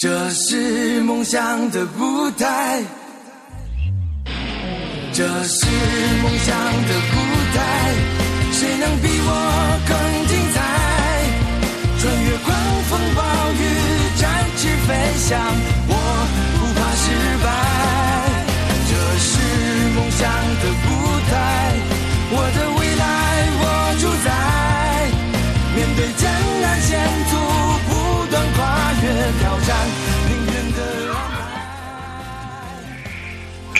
[0.00, 2.82] 这是梦想的舞台，
[5.12, 5.66] 这是
[6.22, 6.56] 梦想
[6.88, 7.16] 的舞
[7.54, 7.60] 台，
[8.50, 9.28] 谁能比我
[9.86, 9.92] 更
[10.26, 10.58] 精彩？
[11.98, 12.48] 穿越狂
[12.88, 13.20] 风暴
[13.52, 13.62] 雨，
[14.16, 14.24] 展
[14.56, 15.38] 翅飞翔，
[15.86, 15.92] 我
[16.56, 17.04] 不怕失
[17.44, 17.46] 败。
[18.88, 19.28] 这是
[19.96, 20.24] 梦想
[20.62, 20.88] 的舞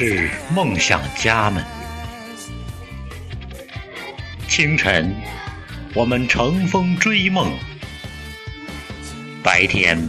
[0.00, 1.62] 是梦想家们，
[4.48, 5.14] 清晨，
[5.92, 7.48] 我们乘风追梦；
[9.42, 10.08] 白天，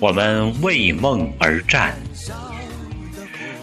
[0.00, 1.92] 我们为梦而战；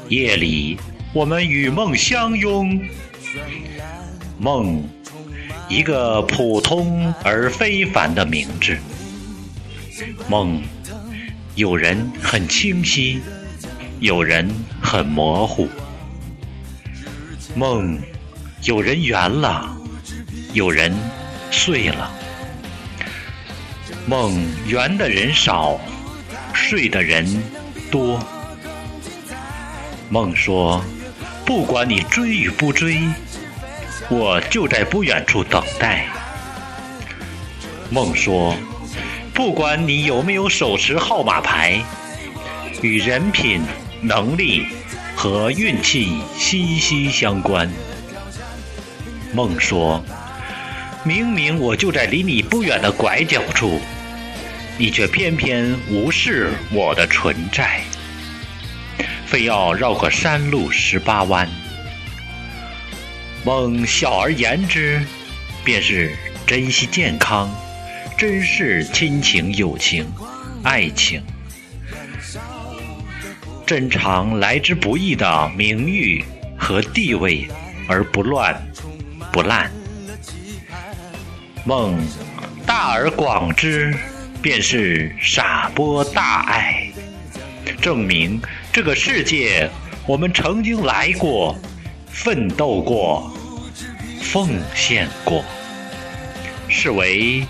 [0.07, 0.77] 夜里，
[1.11, 2.81] 我们与梦相拥。
[4.39, 4.81] 梦，
[5.67, 8.77] 一个普通而非凡的名字。
[10.29, 10.63] 梦，
[11.55, 13.19] 有人很清晰，
[13.99, 14.47] 有人
[14.79, 15.67] 很模糊。
[17.55, 17.99] 梦，
[18.63, 19.75] 有人圆了，
[20.53, 20.95] 有人
[21.49, 22.11] 碎了。
[24.05, 25.79] 梦圆的人少，
[26.53, 27.25] 睡的人
[27.89, 28.19] 多。
[30.09, 30.83] 梦说
[31.43, 33.01] ：“不管你追与不追，
[34.09, 36.05] 我就在不远处等待。”
[37.89, 38.55] 梦说
[39.33, 41.81] ：“不管你有没有手持号码牌，
[42.81, 43.61] 与人品、
[44.01, 44.65] 能力
[45.15, 47.69] 和运气息息相关。”
[49.33, 50.03] 梦说
[51.03, 53.79] ：“明明我就在离你不远的拐角处，
[54.77, 57.81] 你却偏偏无视我的存在。”
[59.27, 61.49] 非要绕过山路十八弯。
[63.43, 65.05] 梦小而言之，
[65.65, 66.15] 便是
[66.45, 67.53] 珍惜健康，
[68.17, 70.05] 珍视亲情、友情、
[70.63, 71.21] 爱情，
[73.67, 76.23] 珍藏来之不易的名誉
[76.57, 77.45] 和地位，
[77.85, 78.55] 而不乱
[79.29, 79.69] 不烂。
[81.65, 82.01] 梦
[82.65, 83.93] 大而广之，
[84.41, 86.89] 便是傻播大爱。
[87.81, 88.41] 证明
[88.71, 89.69] 这个世界，
[90.07, 91.53] 我们曾经来过，
[92.09, 93.29] 奋斗过，
[94.21, 95.43] 奉献过，
[96.69, 97.45] 是为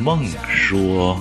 [0.00, 1.16] 梦说。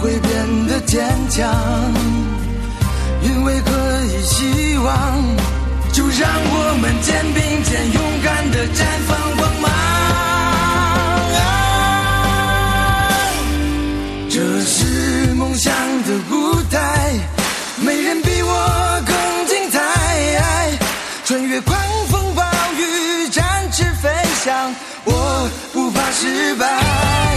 [0.00, 1.46] 会变得坚强，
[3.22, 3.70] 因为可
[4.06, 4.94] 以希望，
[5.92, 9.70] 就让我们肩并肩，勇敢的绽放光芒。
[14.30, 15.70] 这是梦想
[16.04, 17.12] 的舞台，
[17.82, 19.14] 没人比我更
[19.46, 19.78] 精彩。
[21.26, 21.78] 穿越狂
[22.08, 22.42] 风暴
[22.78, 24.08] 雨，展翅飞
[24.42, 24.74] 翔，
[25.04, 27.29] 我不怕失败。